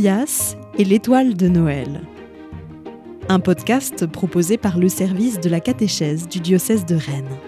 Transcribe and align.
Tobias 0.00 0.56
et 0.78 0.84
l'étoile 0.84 1.36
de 1.36 1.46
Noël. 1.46 2.00
Un 3.28 3.38
podcast 3.38 4.06
proposé 4.06 4.56
par 4.56 4.78
le 4.78 4.88
service 4.88 5.40
de 5.40 5.50
la 5.50 5.60
catéchèse 5.60 6.26
du 6.26 6.40
diocèse 6.40 6.86
de 6.86 6.94
Rennes. 6.94 7.38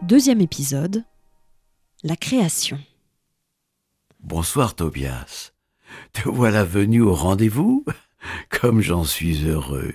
Deuxième 0.00 0.40
épisode, 0.40 1.04
la 2.02 2.16
création. 2.16 2.78
Bonsoir 4.20 4.74
Tobias. 4.74 5.52
Te 6.14 6.30
voilà 6.30 6.64
venu 6.64 7.02
au 7.02 7.12
rendez-vous? 7.12 7.84
Comme 8.48 8.80
j'en 8.80 9.04
suis 9.04 9.46
heureux. 9.46 9.92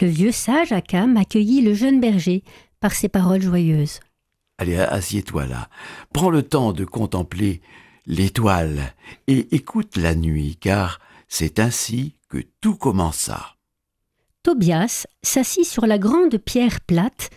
Le 0.00 0.06
vieux 0.06 0.30
sage 0.30 0.70
Akam 0.70 1.16
accueillit 1.16 1.62
le 1.62 1.74
jeune 1.74 2.00
berger 2.00 2.44
par 2.78 2.92
ses 2.92 3.08
paroles 3.08 3.42
joyeuses. 3.42 3.98
Allez, 4.58 4.76
assieds-toi 4.76 5.46
là. 5.46 5.68
Prends 6.12 6.30
le 6.30 6.42
temps 6.42 6.72
de 6.72 6.84
contempler 6.84 7.60
l'étoile 8.06 8.94
et 9.26 9.54
écoute 9.54 9.96
la 9.96 10.14
nuit, 10.14 10.56
car 10.56 11.00
c'est 11.28 11.58
ainsi 11.58 12.14
que 12.28 12.38
tout 12.60 12.76
commença. 12.76 13.56
Tobias 14.42 15.06
s'assit 15.22 15.64
sur 15.64 15.86
la 15.86 15.98
grande 15.98 16.38
pierre 16.38 16.80
plate 16.82 17.30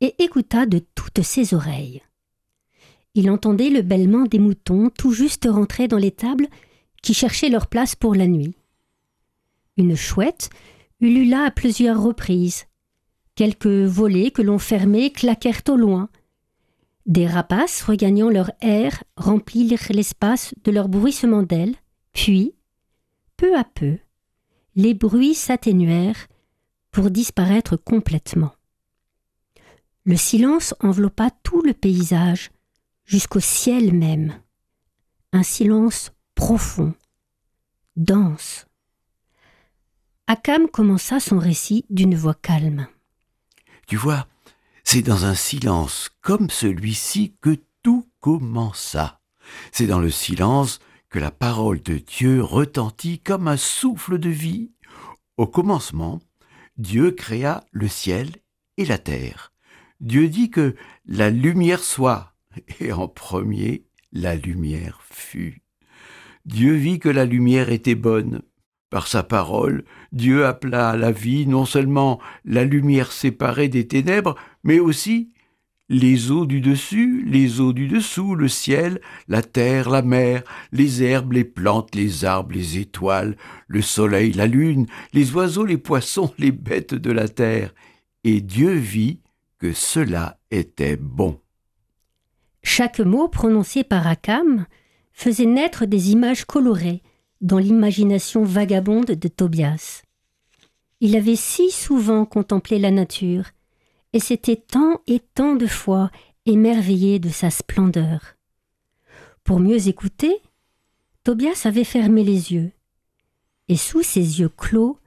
et 0.00 0.14
écouta 0.22 0.66
de 0.66 0.80
toutes 0.94 1.22
ses 1.22 1.54
oreilles. 1.54 2.02
Il 3.14 3.30
entendait 3.30 3.70
le 3.70 3.82
bêlement 3.82 4.24
des 4.24 4.38
moutons 4.38 4.90
tout 4.90 5.12
juste 5.12 5.46
rentrés 5.48 5.88
dans 5.88 5.98
l'étable 5.98 6.48
qui 7.02 7.14
cherchaient 7.14 7.48
leur 7.48 7.68
place 7.68 7.94
pour 7.94 8.14
la 8.14 8.26
nuit. 8.26 8.56
Une 9.76 9.94
chouette 9.94 10.50
ulula 11.00 11.44
à 11.44 11.50
plusieurs 11.50 12.02
reprises. 12.02 12.64
Quelques 13.36 13.66
volets 13.66 14.30
que 14.30 14.42
l'on 14.42 14.58
fermait 14.58 15.10
claquèrent 15.10 15.62
au 15.68 15.76
loin. 15.76 16.08
Des 17.06 17.26
rapaces, 17.26 17.82
regagnant 17.82 18.30
leur 18.30 18.50
air, 18.62 19.04
remplirent 19.16 19.90
l'espace 19.90 20.54
de 20.64 20.70
leur 20.70 20.88
bruissement 20.88 21.42
d'ailes, 21.42 21.76
puis, 22.12 22.54
peu 23.36 23.56
à 23.58 23.64
peu, 23.64 23.98
les 24.74 24.94
bruits 24.94 25.34
s'atténuèrent 25.34 26.26
pour 26.90 27.10
disparaître 27.10 27.76
complètement. 27.76 28.52
Le 30.04 30.16
silence 30.16 30.74
enveloppa 30.80 31.30
tout 31.42 31.62
le 31.62 31.74
paysage, 31.74 32.50
jusqu'au 33.04 33.40
ciel 33.40 33.92
même. 33.92 34.40
Un 35.32 35.42
silence 35.42 36.12
profond, 36.34 36.94
dense. 37.96 38.66
Akam 40.26 40.68
commença 40.68 41.20
son 41.20 41.38
récit 41.38 41.84
d'une 41.90 42.14
voix 42.14 42.34
calme. 42.34 42.86
Tu 43.86 43.96
vois, 43.96 44.26
c'est 44.84 45.02
dans 45.02 45.24
un 45.24 45.34
silence 45.34 46.10
comme 46.20 46.50
celui-ci 46.50 47.34
que 47.40 47.56
tout 47.82 48.08
commença. 48.20 49.20
C'est 49.72 49.86
dans 49.86 49.98
le 49.98 50.10
silence 50.10 50.78
que 51.10 51.18
la 51.18 51.30
parole 51.30 51.82
de 51.82 51.98
Dieu 51.98 52.42
retentit 52.42 53.18
comme 53.18 53.48
un 53.48 53.56
souffle 53.56 54.18
de 54.18 54.28
vie. 54.28 54.70
Au 55.36 55.46
commencement, 55.46 56.20
Dieu 56.76 57.10
créa 57.10 57.64
le 57.72 57.88
ciel 57.88 58.30
et 58.76 58.84
la 58.84 58.98
terre. 58.98 59.52
Dieu 60.00 60.28
dit 60.28 60.50
que 60.50 60.74
la 61.06 61.30
lumière 61.30 61.82
soit, 61.82 62.34
et 62.80 62.92
en 62.92 63.08
premier, 63.08 63.84
la 64.12 64.34
lumière 64.34 65.00
fut. 65.10 65.62
Dieu 66.44 66.74
vit 66.74 66.98
que 66.98 67.08
la 67.08 67.24
lumière 67.24 67.70
était 67.70 67.94
bonne. 67.94 68.42
Par 68.90 69.06
sa 69.06 69.22
parole, 69.22 69.84
Dieu 70.12 70.46
appela 70.46 70.90
à 70.90 70.96
la 70.96 71.10
vie 71.10 71.46
non 71.46 71.64
seulement 71.64 72.20
la 72.44 72.64
lumière 72.64 73.10
séparée 73.10 73.68
des 73.68 73.88
ténèbres, 73.88 74.36
mais 74.62 74.78
aussi 74.78 75.32
les 75.88 76.30
eaux 76.30 76.46
du 76.46 76.60
dessus, 76.60 77.24
les 77.26 77.60
eaux 77.60 77.72
du 77.72 77.88
dessous, 77.88 78.34
le 78.34 78.48
ciel, 78.48 79.00
la 79.28 79.42
terre, 79.42 79.90
la 79.90 80.02
mer, 80.02 80.42
les 80.72 81.02
herbes, 81.02 81.32
les 81.32 81.44
plantes, 81.44 81.94
les 81.94 82.24
arbres, 82.24 82.54
les 82.54 82.78
étoiles, 82.78 83.36
le 83.66 83.82
soleil, 83.82 84.32
la 84.32 84.46
lune, 84.46 84.86
les 85.12 85.34
oiseaux, 85.34 85.66
les 85.66 85.78
poissons, 85.78 86.32
les 86.38 86.52
bêtes 86.52 86.94
de 86.94 87.10
la 87.10 87.28
terre. 87.28 87.74
Et 88.24 88.40
Dieu 88.40 88.72
vit 88.72 89.20
que 89.58 89.72
cela 89.72 90.38
était 90.50 90.96
bon. 90.96 91.38
Chaque 92.62 93.00
mot 93.00 93.28
prononcé 93.28 93.84
par 93.84 94.06
Akam 94.06 94.66
faisait 95.12 95.44
naître 95.44 95.84
des 95.84 96.12
images 96.12 96.46
colorées, 96.46 97.02
dans 97.44 97.58
l'imagination 97.58 98.42
vagabonde 98.42 99.04
de 99.04 99.28
Tobias. 99.28 100.02
Il 101.00 101.14
avait 101.14 101.36
si 101.36 101.70
souvent 101.70 102.24
contemplé 102.24 102.78
la 102.78 102.90
nature, 102.90 103.44
et 104.14 104.18
s'était 104.18 104.56
tant 104.56 105.02
et 105.06 105.20
tant 105.20 105.54
de 105.54 105.66
fois 105.66 106.10
émerveillé 106.46 107.18
de 107.18 107.28
sa 107.28 107.50
splendeur. 107.50 108.36
Pour 109.44 109.60
mieux 109.60 109.88
écouter, 109.88 110.40
Tobias 111.22 111.62
avait 111.64 111.84
fermé 111.84 112.24
les 112.24 112.54
yeux, 112.54 112.72
et 113.68 113.76
sous 113.76 114.02
ses 114.02 114.40
yeux 114.40 114.48
clos 114.48 114.98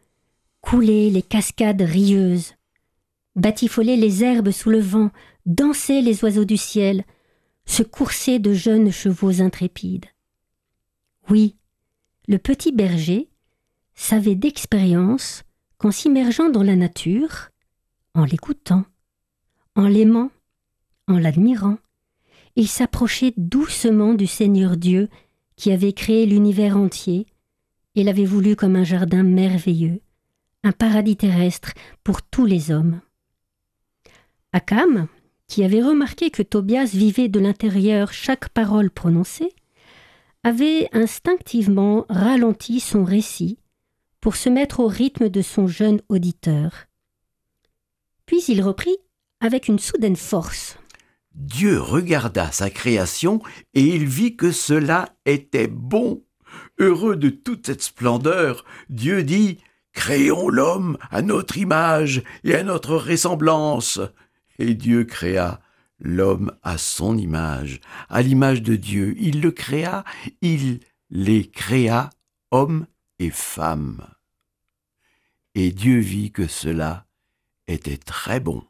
coulaient 0.62 1.10
les 1.10 1.24
cascades 1.24 1.82
rieuses, 1.82 2.54
batifolaient 3.36 3.98
les 3.98 4.24
herbes 4.24 4.52
sous 4.52 4.70
le 4.70 4.80
vent, 4.80 5.10
dansaient 5.48 6.02
les 6.02 6.24
oiseaux 6.24 6.46
du 6.46 6.58
ciel, 6.58 7.04
se 7.66 7.82
coursaient 7.82 8.40
de 8.40 8.54
jeunes 8.54 8.92
chevaux 8.92 9.42
intrépides. 9.42 10.06
Oui, 11.30 11.56
le 12.28 12.38
petit 12.38 12.72
berger 12.72 13.30
savait 13.96 14.36
d'expérience 14.36 15.44
qu'en 15.78 15.92
s'immergeant 15.92 16.50
dans 16.50 16.64
la 16.64 16.76
nature, 16.76 17.50
en 18.14 18.26
l'écoutant, 18.26 18.86
en 19.76 19.88
l'aimant, 19.88 20.32
en 21.08 21.18
l'admirant, 21.18 21.78
il 22.56 22.68
s'approchait 22.68 23.34
doucement 23.38 24.14
du 24.14 24.28
Seigneur 24.28 24.78
Dieu 24.78 25.10
qui 25.56 25.72
avait 25.72 25.94
créé 25.94 26.26
l'univers 26.26 26.76
entier 26.76 27.28
et 27.96 28.04
l'avait 28.04 28.26
voulu 28.26 28.56
comme 28.56 28.76
un 28.76 28.84
jardin 28.84 29.24
merveilleux, 29.24 30.02
un 30.64 30.72
paradis 30.72 31.18
terrestre 31.18 31.74
pour 32.04 32.22
tous 32.22 32.46
les 32.46 32.72
hommes. 32.72 33.02
Akam, 34.54 35.08
qui 35.48 35.64
avait 35.64 35.82
remarqué 35.82 36.30
que 36.30 36.44
Tobias 36.44 36.92
vivait 36.94 37.30
de 37.30 37.40
l'intérieur 37.40 38.12
chaque 38.12 38.50
parole 38.50 38.90
prononcée, 38.90 39.54
avait 40.48 40.88
instinctivement 40.94 42.06
ralenti 42.08 42.80
son 42.80 43.04
récit 43.04 43.60
pour 44.22 44.38
se 44.38 44.48
mettre 44.48 44.80
au 44.80 44.88
rythme 44.88 45.28
de 45.28 45.42
son 45.42 45.68
jeune 45.68 46.00
auditeur. 46.08 46.86
Puis 48.26 48.42
il 48.48 48.62
reprit 48.62 48.96
avec 49.42 49.68
une 49.68 49.78
soudaine 49.78 50.16
force. 50.16 50.78
Dieu 51.34 51.82
regarda 51.82 52.50
sa 52.54 52.70
création 52.70 53.42
et 53.74 53.82
il 53.82 54.06
vit 54.06 54.38
que 54.38 54.54
cela 54.54 55.10
était 55.26 55.68
bon. 55.68 56.24
Heureux 56.80 57.18
de 57.18 57.28
toute 57.28 57.66
cette 57.66 57.84
splendeur, 57.84 58.64
Dieu 58.88 59.24
dit 59.24 59.58
Créons 59.92 60.48
l'homme 60.48 60.98
à 61.12 61.22
notre 61.22 61.58
image 61.58 62.24
et 62.46 62.56
à 62.56 62.64
notre 62.64 62.96
ressemblance. 62.96 64.00
Et 64.60 64.76
Dieu 64.76 65.04
créa 65.04 65.60
l'homme 66.00 66.52
à 66.64 66.78
son 66.78 67.18
image, 67.18 67.80
à 68.10 68.22
l'image 68.22 68.62
de 68.62 68.76
Dieu. 68.76 69.16
Il 69.20 69.42
le 69.42 69.52
créa, 69.52 70.04
il 70.42 70.80
les 71.10 71.48
créa, 71.48 72.10
hommes 72.52 72.86
et 73.20 73.30
femmes. 73.30 74.08
Et 75.56 75.72
Dieu 75.72 76.00
vit 76.00 76.32
que 76.32 76.48
cela 76.48 77.06
était 77.68 77.98
très 77.98 78.40
bon. 78.40 78.64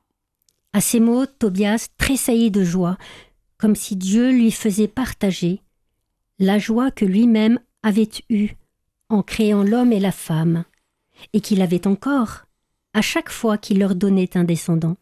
À 0.73 0.81
ces 0.81 0.99
mots, 0.99 1.25
Tobias 1.25 1.87
tressaillit 1.97 2.51
de 2.51 2.63
joie, 2.63 2.97
comme 3.57 3.75
si 3.75 3.95
Dieu 3.95 4.31
lui 4.31 4.51
faisait 4.51 4.87
partager 4.87 5.61
la 6.39 6.59
joie 6.59 6.91
que 6.91 7.05
lui-même 7.05 7.59
avait 7.83 8.09
eue 8.29 8.51
en 9.09 9.23
créant 9.23 9.63
l'homme 9.63 9.91
et 9.91 9.99
la 9.99 10.11
femme, 10.11 10.65
et 11.33 11.41
qu'il 11.41 11.61
avait 11.61 11.87
encore 11.87 12.45
à 12.93 13.01
chaque 13.01 13.29
fois 13.29 13.57
qu'il 13.57 13.79
leur 13.79 13.95
donnait 13.95 14.37
un 14.37 14.43
descendant 14.43 14.97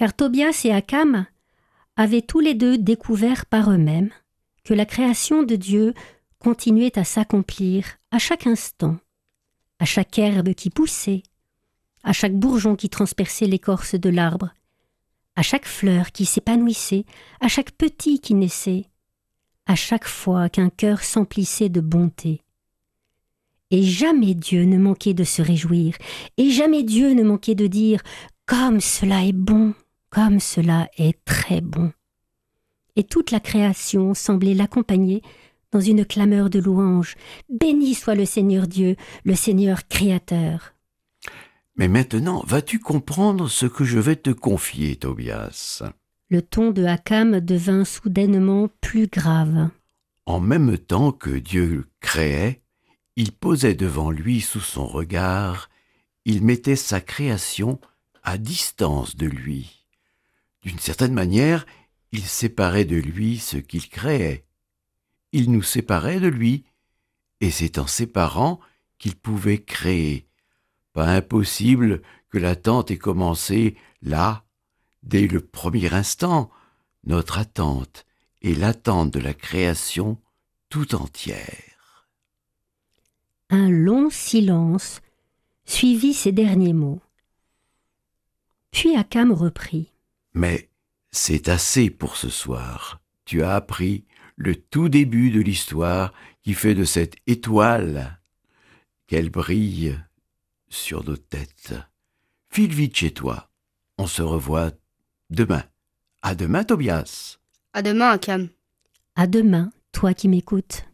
car 0.00 0.16
Tobias 0.16 0.62
et 0.64 0.72
Akam 0.72 1.26
avaient 1.94 2.22
tous 2.22 2.40
les 2.40 2.54
deux 2.54 2.78
découvert 2.78 3.44
par 3.44 3.70
eux-mêmes 3.70 4.08
que 4.64 4.72
la 4.72 4.86
création 4.86 5.42
de 5.42 5.56
Dieu 5.56 5.92
continuait 6.38 6.98
à 6.98 7.04
s'accomplir 7.04 7.84
à 8.10 8.18
chaque 8.18 8.46
instant, 8.46 8.96
à 9.78 9.84
chaque 9.84 10.18
herbe 10.18 10.54
qui 10.54 10.70
poussait, 10.70 11.22
à 12.02 12.14
chaque 12.14 12.34
bourgeon 12.34 12.76
qui 12.76 12.88
transperçait 12.88 13.44
l'écorce 13.44 13.94
de 13.94 14.08
l'arbre, 14.08 14.54
à 15.36 15.42
chaque 15.42 15.66
fleur 15.66 16.12
qui 16.12 16.24
s'épanouissait, 16.24 17.04
à 17.42 17.48
chaque 17.48 17.72
petit 17.72 18.20
qui 18.20 18.32
naissait, 18.32 18.86
à 19.66 19.74
chaque 19.74 20.08
fois 20.08 20.48
qu'un 20.48 20.70
cœur 20.70 21.02
s'emplissait 21.02 21.68
de 21.68 21.82
bonté. 21.82 22.40
Et 23.70 23.82
jamais 23.82 24.32
Dieu 24.32 24.64
ne 24.64 24.78
manquait 24.78 25.12
de 25.12 25.24
se 25.24 25.42
réjouir, 25.42 25.94
et 26.38 26.48
jamais 26.48 26.84
Dieu 26.84 27.12
ne 27.12 27.22
manquait 27.22 27.54
de 27.54 27.66
dire 27.66 28.00
Comme 28.46 28.80
cela 28.80 29.26
est 29.26 29.34
bon 29.34 29.74
comme 30.10 30.40
cela 30.40 30.88
est 30.98 31.24
très 31.24 31.60
bon. 31.60 31.92
Et 32.96 33.04
toute 33.04 33.30
la 33.30 33.40
création 33.40 34.14
semblait 34.14 34.54
l'accompagner 34.54 35.22
dans 35.72 35.80
une 35.80 36.04
clameur 36.04 36.50
de 36.50 36.58
louange. 36.58 37.14
Béni 37.48 37.94
soit 37.94 38.16
le 38.16 38.24
Seigneur 38.24 38.66
Dieu, 38.66 38.96
le 39.24 39.34
Seigneur 39.34 39.86
Créateur. 39.88 40.74
Mais 41.76 41.88
maintenant, 41.88 42.42
vas-tu 42.46 42.80
comprendre 42.80 43.48
ce 43.48 43.66
que 43.66 43.84
je 43.84 43.98
vais 43.98 44.16
te 44.16 44.30
confier, 44.30 44.96
Tobias? 44.96 45.82
Le 46.28 46.42
ton 46.42 46.72
de 46.72 46.84
Hakam 46.84 47.40
devint 47.40 47.84
soudainement 47.84 48.68
plus 48.80 49.06
grave. 49.06 49.70
En 50.26 50.40
même 50.40 50.76
temps 50.78 51.12
que 51.12 51.30
Dieu 51.30 51.88
créait, 52.00 52.60
il 53.16 53.32
posait 53.32 53.74
devant 53.74 54.10
lui 54.10 54.40
sous 54.40 54.60
son 54.60 54.86
regard, 54.86 55.70
il 56.24 56.44
mettait 56.44 56.76
sa 56.76 57.00
création 57.00 57.80
à 58.22 58.38
distance 58.38 59.16
de 59.16 59.26
lui. 59.26 59.79
D'une 60.62 60.78
certaine 60.78 61.14
manière, 61.14 61.66
il 62.12 62.24
séparait 62.24 62.84
de 62.84 62.96
lui 62.96 63.38
ce 63.38 63.56
qu'il 63.56 63.88
créait. 63.88 64.44
Il 65.32 65.50
nous 65.52 65.62
séparait 65.62 66.20
de 66.20 66.28
lui, 66.28 66.64
et 67.40 67.50
c'est 67.50 67.78
en 67.78 67.86
séparant 67.86 68.60
qu'il 68.98 69.16
pouvait 69.16 69.62
créer. 69.62 70.26
Pas 70.92 71.06
impossible 71.06 72.02
que 72.28 72.38
l'attente 72.38 72.90
ait 72.90 72.98
commencé 72.98 73.76
là, 74.02 74.44
dès 75.02 75.26
le 75.26 75.40
premier 75.40 75.92
instant, 75.94 76.50
notre 77.04 77.38
attente 77.38 78.04
et 78.42 78.54
l'attente 78.54 79.10
de 79.10 79.20
la 79.20 79.34
création 79.34 80.18
tout 80.68 80.94
entière. 80.94 82.08
Un 83.50 83.68
long 83.68 84.10
silence 84.10 85.00
suivit 85.64 86.14
ces 86.14 86.32
derniers 86.32 86.72
mots. 86.72 87.00
Puis 88.70 88.96
Akam 88.96 89.32
reprit. 89.32 89.89
Mais 90.34 90.70
c'est 91.10 91.48
assez 91.48 91.90
pour 91.90 92.16
ce 92.16 92.28
soir. 92.28 93.00
Tu 93.24 93.42
as 93.42 93.54
appris 93.54 94.04
le 94.36 94.56
tout 94.56 94.88
début 94.88 95.30
de 95.30 95.40
l'histoire 95.40 96.12
qui 96.42 96.54
fait 96.54 96.74
de 96.74 96.84
cette 96.84 97.16
étoile 97.26 98.20
qu'elle 99.06 99.30
brille 99.30 99.98
sur 100.68 101.04
nos 101.04 101.16
têtes. 101.16 101.74
File 102.48 102.72
vite 102.72 102.96
chez 102.96 103.12
toi. 103.12 103.50
On 103.98 104.06
se 104.06 104.22
revoit 104.22 104.70
demain. 105.28 105.62
À 106.22 106.34
demain, 106.34 106.64
Tobias. 106.64 107.38
À 107.72 107.82
demain, 107.82 108.10
Akam. 108.10 108.48
À 109.16 109.26
demain, 109.26 109.70
toi 109.92 110.14
qui 110.14 110.28
m'écoutes. 110.28 110.84